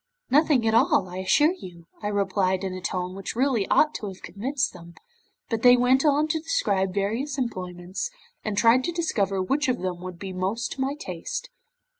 '"Nothing 0.31 0.67
at 0.67 0.73
all, 0.73 1.07
I 1.07 1.17
assure 1.17 1.53
you," 1.53 1.85
I 2.01 2.07
replied 2.07 2.63
in 2.63 2.73
a 2.73 2.81
tone 2.81 3.13
which 3.15 3.35
really 3.35 3.67
ought 3.67 3.93
to 3.93 4.07
have 4.07 4.23
convinced 4.23 4.73
them, 4.73 4.95
but 5.47 5.61
they 5.61 5.77
went 5.77 6.03
on 6.05 6.27
to 6.29 6.39
describe 6.39 6.91
various 6.91 7.37
employments, 7.37 8.09
and 8.43 8.57
tried 8.57 8.83
to 8.85 8.91
discover 8.91 9.43
which 9.43 9.67
of 9.67 9.77
them 9.81 10.01
would 10.01 10.17
be 10.17 10.33
most 10.33 10.71
to 10.71 10.81
my 10.81 10.95
taste. 10.95 11.51